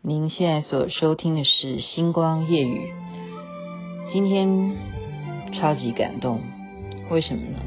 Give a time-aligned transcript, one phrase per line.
[0.00, 2.92] 您现在所收听的是《星光夜语》。
[4.12, 4.76] 今天
[5.52, 6.40] 超级感动，
[7.10, 7.58] 为什么呢？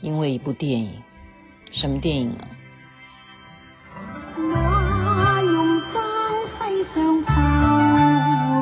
[0.00, 0.90] 因为一部电影，
[1.70, 2.44] 什么电影呢？
[4.36, 6.02] 那用灯
[6.58, 7.30] 世上透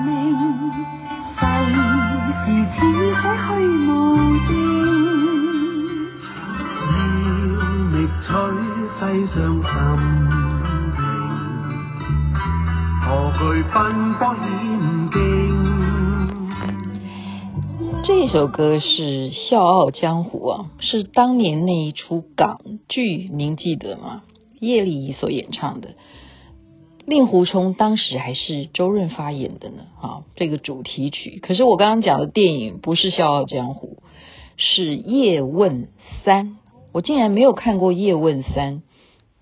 [0.01, 0.13] 明，
[1.41, 1.41] 世
[2.45, 2.45] 事
[2.77, 3.23] 似海
[3.57, 3.91] 虚无
[4.49, 4.53] 定，
[6.85, 6.93] 要
[7.89, 8.29] 觅取
[9.01, 10.52] 世上寻。
[18.05, 24.23] 这首歌是《笑傲江湖》啊，是当年那一出港剧，您记得吗？
[24.59, 25.91] 叶丽仪所演唱的，
[27.05, 29.85] 令狐冲当时还是周润发演的呢。
[30.01, 31.39] 啊，这个主题曲。
[31.43, 33.99] 可是我刚刚讲的电影不是《笑傲江湖》，
[34.57, 35.89] 是《叶问
[36.25, 36.47] 三》。
[36.93, 38.77] 我竟然没有看过《叶问三》，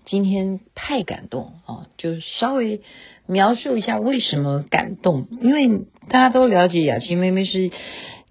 [0.05, 1.87] 今天太感动啊！
[1.97, 2.81] 就稍微。
[3.31, 5.27] 描述一下为什么感动？
[5.41, 7.71] 因为大家都了解雅琪妹妹是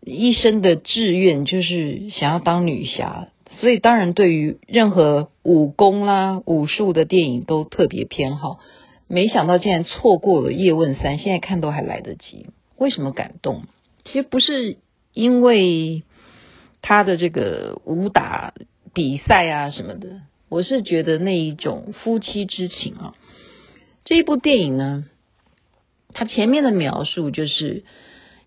[0.04, 3.28] 一生的志愿就是想要当女侠，
[3.60, 8.58] 所以当然对于任何武功啦、武术的电影都特别偏好。
[9.08, 12.48] 没想到竟然错过了《叶问三》，现在看都还来得及。
[12.76, 13.62] 为什么感动？
[14.04, 14.76] 其实不是
[15.14, 16.02] 因为
[16.82, 18.52] 他的这个武打
[18.92, 20.20] 比赛啊什么的，
[20.50, 23.14] 我是觉得那一种夫妻之情啊。
[24.04, 25.04] 这一部电影呢，
[26.12, 27.84] 它前面的描述就是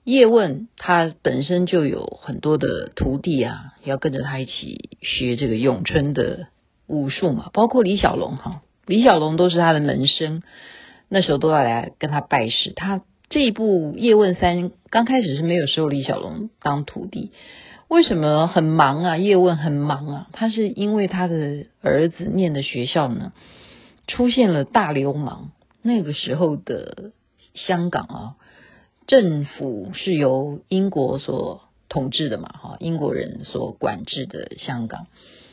[0.03, 6.47] 叶问他本身就有很多的徒弟啊，要跟着他一起学这个咏春的
[6.87, 10.43] 武术嘛，包括李小龙哈，李小龙都是他的门生，
[11.07, 12.73] 那时候都要来跟他拜师。
[12.75, 14.57] 他这一部《叶问三》
[14.89, 17.31] 刚开始是没有收李小龙当徒弟，
[17.87, 19.17] 为什么很忙啊？
[19.17, 23.31] 叶问很忙啊，他是因为他的儿子念的学校呢，
[24.07, 25.51] 出现了大流氓，
[25.81, 27.11] 那个时候的
[27.53, 28.35] 香港啊，
[29.07, 35.07] 政府是由英国所统治的嘛，哈，英国人所管制的香港，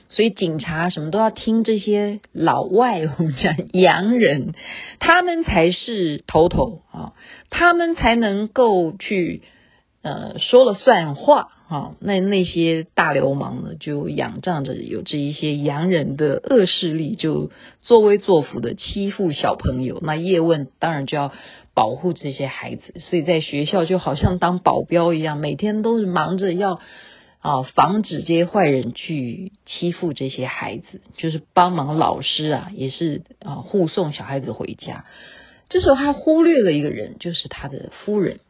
[0.08, 4.54] 所以警察什么都要听这些老外，我们讲洋人，
[4.98, 7.12] 他们才是头头啊，
[7.50, 9.42] 他们才能够去
[10.02, 11.52] 呃说了算话。
[11.70, 20.00] 好，那那些大流氓呢，就仰仗着有这一些洋人的恶势力，就作威作福的欺负小朋友。
[20.03, 21.32] 那叶问当然就要
[21.72, 26.81] 保护这些孩子，所以在学校就好像当保镖一样，每天都是忙着要
[27.38, 35.04] 啊防止这些坏人去欺负这些孩子，就是帮忙老师啊，也是啊护送小孩子回家。
[35.69, 38.41] 这时候他忽略了一个人，就是他的夫人。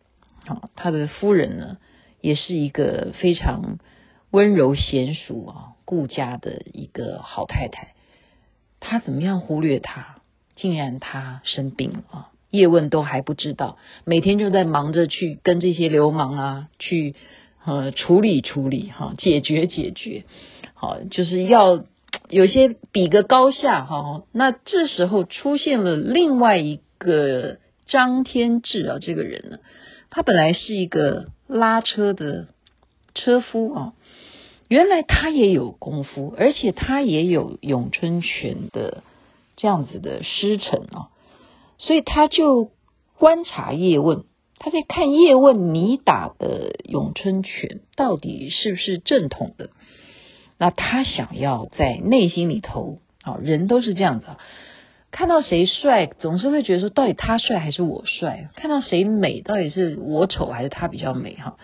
[0.46, 1.76] 啊，他的夫人呢？
[2.20, 3.78] 也是一个非常
[4.30, 5.54] 温柔贤淑啊、
[5.84, 7.94] 顾家的一个好太太。
[8.80, 10.16] 他怎么样忽略她？
[10.56, 12.28] 竟然她生病了啊！
[12.50, 17.14] 叶问都还不知道，每天就在忙着去跟这些流氓啊去
[17.64, 20.24] 呃处理处理哈，解决解决。
[20.74, 21.84] 好，就是要
[22.28, 24.24] 有些比个高下哈。
[24.32, 29.58] 那这时候出现了另外一个张天志啊，这个人呢，
[30.10, 31.30] 他本来是一个。
[31.52, 32.46] 拉车的
[33.12, 33.92] 车夫啊，
[34.68, 39.02] 原来他也有功夫，而且他也有咏春拳的
[39.56, 41.10] 这样子的师承啊，
[41.76, 42.70] 所以他就
[43.18, 44.22] 观察叶问，
[44.60, 49.70] 他在看叶问你打的咏春拳到底是不是正统的。
[50.56, 54.26] 那他想要在内心里头啊，人都是这样子。
[55.10, 58.48] 看到谁帅，总是会觉得说，到底他帅还是我帅？
[58.54, 61.34] 看到谁美，到底是我丑还是他比较美？
[61.34, 61.56] 哈，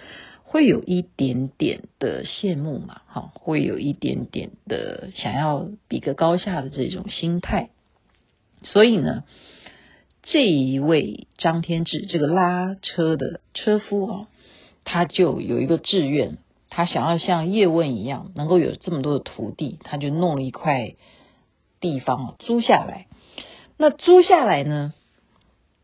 [0.43, 7.71] 会有一点点的羡慕嘛，哈，会有一点点的想要比个高下的这种心态。
[8.63, 9.23] 所以呢，
[10.25, 14.29] 这一位张天志这个拉车的车夫啊，
[14.85, 20.95] 他就有一个志愿，他想要像叶问一样，能够有这么多的徒弟，他就弄了一块
[21.81, 23.07] 地方租下来。
[23.77, 24.93] 那租下来呢？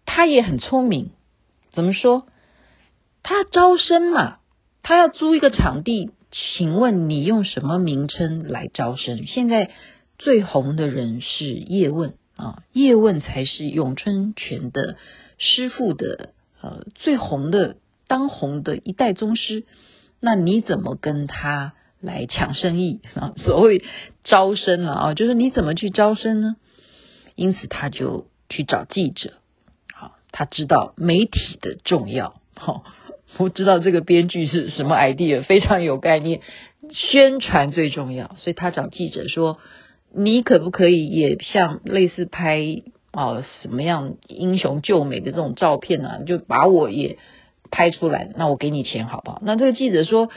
[0.04, 1.10] 他也很聪明，
[1.72, 2.27] 怎么说？
[3.22, 4.39] 他招生嘛，
[4.83, 6.10] 他要租一个场地。
[6.34, 9.27] 请问你用什么名称来招生？
[9.27, 9.71] 现在
[10.18, 14.97] 最红的人是叶问啊，叶问才是咏春拳的
[15.36, 16.30] 师傅的
[16.62, 19.65] 呃最红的当红的一代宗师。
[20.21, 23.34] 那你怎么跟他来抢生意啊？
[23.36, 23.84] 所谓
[24.24, 26.56] 招生了啊，就是你怎么去招生呢？
[27.42, 29.33] 因此，他就去找记者。
[29.92, 32.41] 好，他知道媒体的重要。
[32.54, 32.84] 好，
[33.36, 36.41] 我知道这个编剧是什么 idea，非常有概念。
[36.91, 39.59] 宣传最重要，所以他找记者说
[40.15, 42.60] ：“你可不可以也像类似拍
[43.12, 46.18] 哦，什么样英雄救美的这种照片呢、啊？
[46.24, 47.18] 就把我也
[47.72, 49.41] 拍出来，那我给你钱好不好？
[49.45, 50.28] 那这个记者说，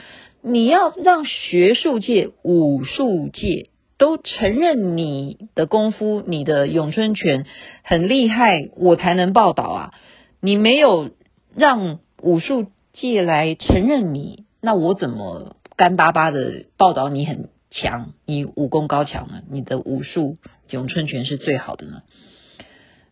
[0.42, 3.68] 你要让学术界、武术界
[3.98, 7.46] 都承认你的功夫，你的咏春拳
[7.82, 9.94] 很厉害，我才能报道啊。
[10.40, 11.10] 你没有
[11.54, 19.42] 让武术界来承认你，那我怎么干巴巴的报道你很强，你武功高强呢？
[19.50, 20.36] 你的武术
[20.70, 22.02] 咏春拳是最好的呢？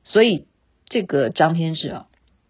[0.04, 0.46] 所以
[0.86, 2.06] 这个张天志啊，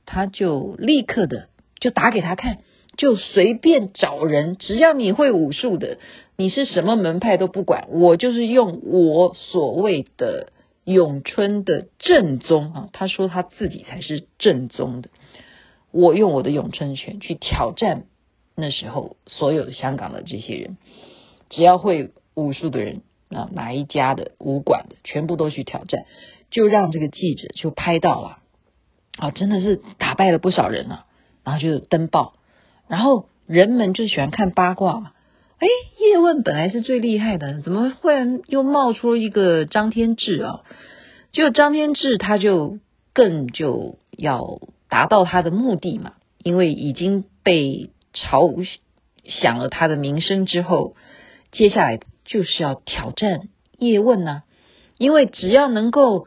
[0.06, 1.48] 他就立刻的
[1.78, 2.58] 就打给他看，
[2.96, 5.98] 就随便找人，只要你会武术的，
[6.36, 10.52] 你是什么门派都不管，我就是用我所谓的
[10.84, 15.10] 咏春的正宗啊，他说他自己才是正宗的，
[15.90, 18.04] 我用我的咏春拳去挑战
[18.54, 20.76] 那时候所有的香港的这些人，
[21.50, 26.04] 只要会武术的人啊，哪一家的武馆的，全部都去挑战。
[26.50, 28.38] 就让这个记者就拍到了，
[29.18, 31.06] 啊，真的是打败了不少人啊，
[31.42, 32.34] 然后就登报，
[32.88, 35.12] 然后人们就喜欢看八卦嘛，
[35.58, 35.66] 哎，
[36.00, 40.60] 叶问本来是最厉害的，怎么忽然又冒出了一个张天志啊？
[41.32, 42.78] 就张天志他就
[43.12, 48.50] 更就要达到他的目的嘛，因为已经被炒
[49.24, 50.94] 响了他的名声之后，
[51.52, 53.48] 接下来就是要挑战
[53.78, 54.42] 叶问呐、
[54.98, 56.26] 因为只要能够。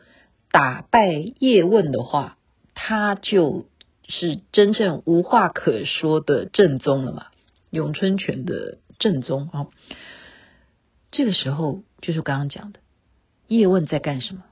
[0.49, 2.37] 打败叶问的话，
[2.73, 3.65] 他就
[4.07, 7.27] 是真正无话可说的正宗了嘛，
[7.69, 9.67] 咏春拳的正宗啊。
[11.11, 12.79] 这个时候就是刚刚讲的，
[13.47, 14.43] 叶问在干什么？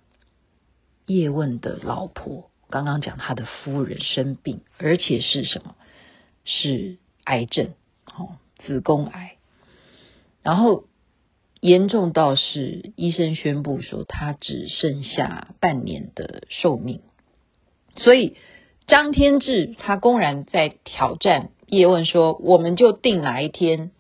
[1.05, 5.75] 叶问的老婆刚刚讲他的夫人生病，而且是什么？
[6.43, 7.73] 是癌症，
[8.05, 9.37] 哦，子宫癌，
[10.41, 10.85] 然后。
[11.61, 17.01] 严重到是医生宣布说他只剩下半年的寿命，
[17.95, 18.35] 所以
[18.87, 23.91] 张天志他公然在挑战叶问说：“我们就定哪一天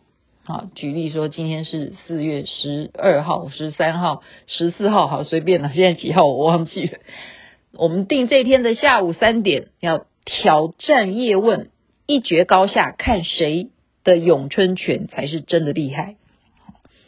[0.43, 0.69] 啊？
[0.75, 5.71] 举例说今天是四月十二号、十三号、十四号，好随便了。
[5.73, 6.99] 现在几号我忘记了。
[7.73, 11.71] 我们定这天的下午三点要挑战叶问，
[12.05, 13.71] 一决高下，看谁
[14.03, 16.15] 的咏春拳才是真的厉害。”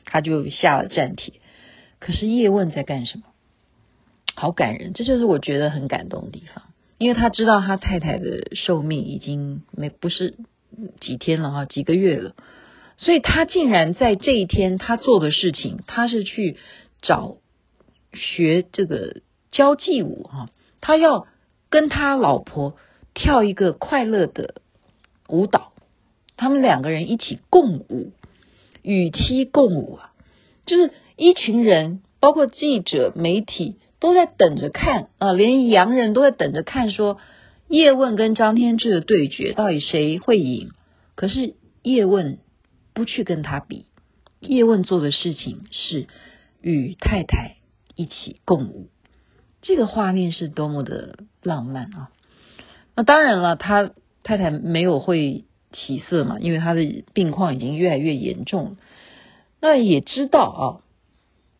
[0.10, 1.34] 他就下了战帖，
[2.00, 3.26] 可是叶问在干什么？
[4.34, 6.64] 好感人，这就是我觉得很感动的地方，
[6.98, 10.36] 因为他知道他太太的寿命已经没不是
[11.00, 12.36] 几天了哈，几个月了，
[12.98, 16.58] 所以他竟然在这一天他做的事情，他是去
[17.02, 17.38] 找
[18.14, 19.22] 学这个
[19.52, 20.50] 交际舞哈，
[20.82, 21.28] 他要
[21.70, 22.76] 跟他老婆
[23.14, 24.56] 跳一个快乐的
[25.28, 25.74] 舞蹈，
[26.36, 28.12] 他们两个人一起共舞。
[28.84, 30.14] 与妻共舞啊，
[30.66, 37.20] 就是一群人，包括记者、媒体都在等着看啊，连洋人都在等着看，说
[37.68, 40.72] 叶问跟张天志的对决到底谁会赢？
[41.16, 42.40] 可是叶问
[42.94, 43.86] 不去跟他比，
[44.40, 46.08] 叶问做的事情是
[46.62, 47.58] 与太太
[47.96, 48.90] 一起共舞，
[49.62, 52.12] 这个画面是多么的浪漫啊！
[52.96, 53.92] 那当然了，他
[54.24, 55.44] 太太没有会。
[55.74, 58.78] 起色嘛，因为他的病况已经越来越严重。
[59.60, 60.66] 那也知道啊，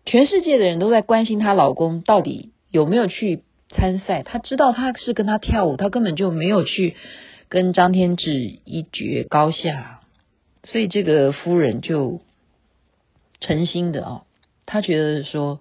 [0.08, 4.24] 全世界的人都在关心她老公到底有没有去参赛。
[4.24, 6.96] 他知道他是跟他跳舞，他根本就没有去
[7.50, 10.00] 跟张天志一决高下。
[10.64, 12.22] 所以这个夫人就
[13.42, 14.22] 诚心的啊，
[14.66, 15.60] 他觉得说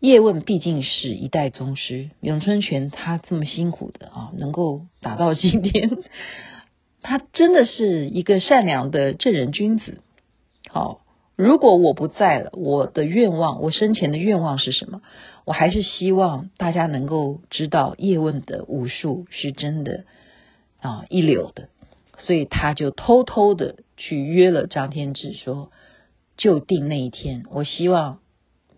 [0.00, 5.90] 叶问毕竟是一代宗师，咏春拳他这么辛苦的啊，能够打到今天。
[7.02, 10.00] 他真的是一个善良的正人君子。
[10.68, 11.00] 好，
[11.40, 15.00] 如果我不在了，我的愿望，我生前的愿望是什么？
[15.44, 20.04] 我还是希望大家能够知道叶问的武术是真的
[20.80, 21.68] 啊一流的。
[22.18, 25.72] 所以他就偷偷的去约了张天志，说
[26.36, 28.18] 就定那一天，我希望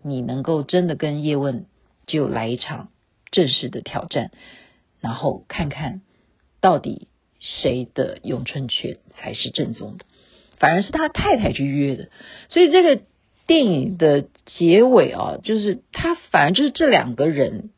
[0.01, 1.65] 你能够真的跟叶问
[2.07, 2.89] 就来一场
[3.31, 4.31] 正式的挑战，
[5.01, 6.01] 然后看看
[6.61, 7.07] 到底。
[7.45, 10.05] 谁的咏春拳才是正宗的？
[10.63, 12.07] 反而是他太太去约的，
[12.47, 13.01] 所以这个
[13.47, 17.71] 电影的结尾啊，就是他反而就是这两个人，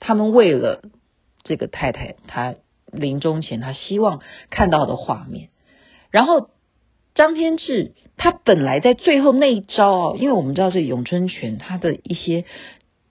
[0.00, 0.80] 他们为了
[1.42, 2.54] 这个太太，他
[2.90, 5.50] 临终前他希望看到的画面。
[6.10, 6.48] 然后
[7.14, 12.46] 张天志他本来在最后那一招啊，因为我们知道这咏春拳他的一些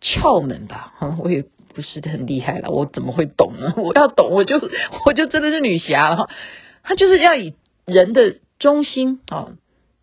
[0.02, 1.46] 窍门吧， 我也。
[1.74, 3.74] 不是很厉害了，我怎么会懂呢？
[3.78, 4.60] 我要懂，我就
[5.06, 6.30] 我就真的是女侠了。
[6.84, 7.54] 他就是要以
[7.86, 9.58] 人的中心啊，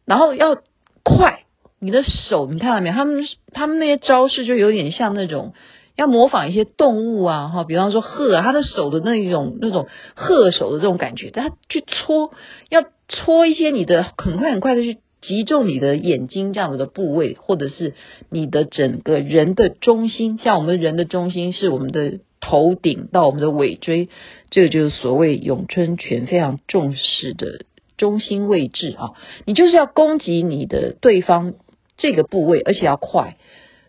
[0.05, 0.57] 然后要
[1.03, 1.45] 快。
[1.81, 2.95] 你的手，你看到没有？
[2.97, 5.55] 他们他们那些招式就有点像那种
[5.95, 9.87] 要模仿一些动物啊，哈，比方说鹤啊，他的手的那一种那种
[10.17, 12.33] 鹤手的这种感觉，他去搓，
[12.69, 17.95] 要搓一些你的很快很快的去击中你的眼睛这样子的部位，或者是
[18.29, 24.09] 你的整个人的中心，像我们人的中心是我们的头顶到我们的尾椎，
[24.51, 27.61] 这个就是所谓咏春拳非常重视的
[27.99, 29.13] 中心位置啊，
[29.45, 31.53] 你就是要攻击你的对方
[31.99, 33.37] 这个部位，而且要快。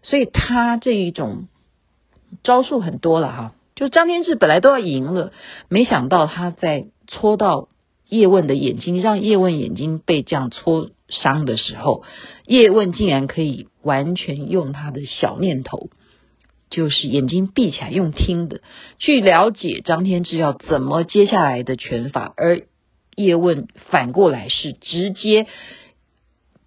[0.01, 1.47] 所以他这一种
[2.43, 5.31] 招数很多了哈，就张天志本来都要赢了，
[5.69, 7.69] 没想到他在戳到
[8.07, 12.03] 叶问的眼睛，让叶问眼睛被这样戳伤的时候，
[12.45, 15.89] 叶问竟然可以完全用他的小念头，
[16.69, 18.61] 就是眼睛闭起来用听的
[18.99, 22.61] 去了解张天志要怎么接下来的拳法，而
[23.23, 25.47] 叶问反过来是直接。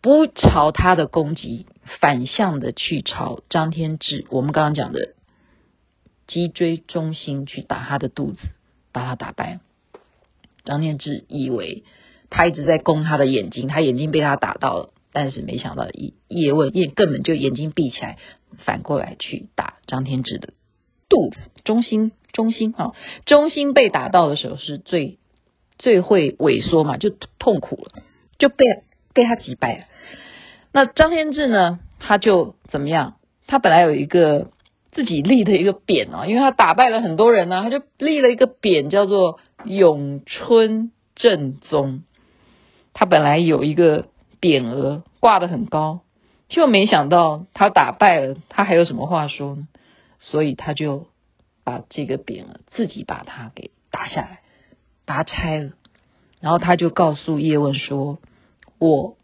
[0.03, 1.67] 不朝他的攻击，
[2.01, 4.27] 反向的去朝张天志。
[4.31, 5.15] 我们刚刚讲的
[6.27, 8.41] 脊椎中心去打他的肚子，
[8.91, 9.61] 把他打败。
[10.65, 11.85] 张天志以为
[12.31, 18.19] 他一直在攻他的眼睛，他眼睛被他打到了，但是没想到叶叶问叶根本就眼睛闭起来，
[18.65, 20.53] 反过来去打张天志的
[21.09, 22.91] 肚子中心中心啊，
[23.25, 25.21] 中心被打到的时候是最
[25.83, 27.11] 最会萎缩嘛，就
[27.41, 28.05] 痛苦了，
[28.39, 28.65] 就被
[29.13, 29.85] 被他击败了。
[30.71, 31.81] 那张天志呢？
[31.99, 33.17] 他就怎么样？
[33.49, 34.53] 他本来有一个
[34.93, 42.05] 自己立的一个匾哦，因为他打败了很多人呢，他就立了一个匾，叫做“咏春正宗”。
[42.95, 44.07] 他本来有一个
[44.41, 46.03] 匾额挂得很高，
[46.49, 49.67] 就没想到他打败了，他还有什么话说呢？
[50.21, 51.09] 所以他就
[51.65, 54.43] 把这个匾额自己把它给打下来，
[55.05, 55.73] 把它拆了，
[56.41, 58.21] 然后他就告诉叶问说
[58.79, 59.17] ：“我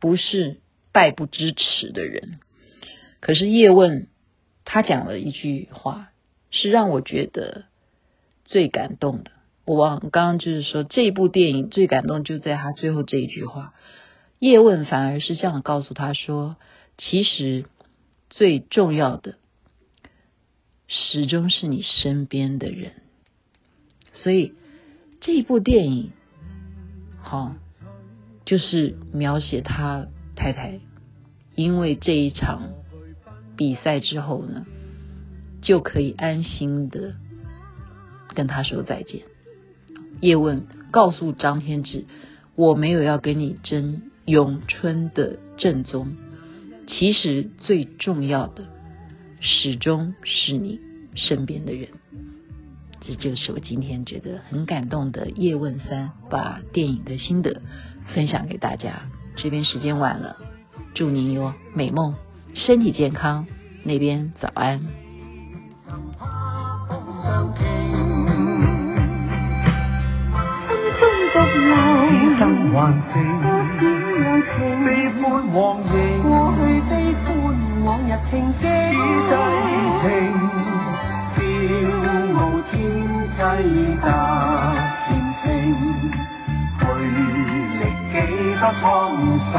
[0.00, 0.58] 不是。”
[0.94, 2.38] 败不知耻的人，
[3.20, 4.08] 可是叶问
[4.66, 6.10] 他讲了一句话，
[6.50, 7.64] 是让我觉得
[8.44, 9.30] 最感动的。
[9.64, 13.72] 我忘刚刚就是说，这部电影最感动就在他最后这一句话。
[14.38, 16.56] 叶问反而是这样告诉他说
[16.98, 17.64] ：“其实
[18.28, 19.36] 最重要的
[20.88, 22.92] 始终是你身边的人。”
[24.12, 24.52] 所以
[25.22, 26.10] 这一部电影，
[27.20, 27.54] 好，
[28.44, 30.08] 就是描写他。
[30.34, 30.80] 太太，
[31.54, 32.70] 因为这一场
[33.56, 34.66] 比赛之后呢，
[35.60, 37.14] 就可以安心的
[38.34, 39.22] 跟他说再见。
[40.20, 42.06] 叶问告诉张天志
[42.56, 46.16] ：“我没有要跟你争咏春的正宗，
[46.88, 48.64] 其实最重要的
[49.38, 50.80] 始终是你
[51.14, 51.90] 身边的人。”
[53.04, 57.60] 这就是我今天觉得很感动的叶问三，把电影的心得
[58.14, 59.02] 分享给大家。
[59.34, 60.36] 这边时间晚了，
[60.94, 62.14] 祝您有美梦，
[62.54, 63.46] 身体健康。
[63.82, 64.80] 那边早安。
[84.02, 84.08] 得
[85.06, 85.08] 前
[85.40, 85.44] 程
[86.80, 87.18] 回历
[88.10, 88.14] 几
[88.58, 88.82] 多沧
[89.52, 89.54] 桑。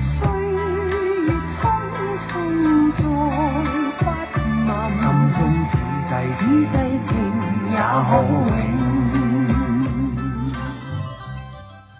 [0.00, 0.16] 岁
[1.24, 1.62] 月匆
[2.94, 3.00] 匆
[4.00, 4.36] 再不
[4.90, 5.38] 心中
[5.70, 5.72] 此
[6.08, 6.74] 际此际
[7.08, 7.12] 情
[7.72, 8.73] 也好。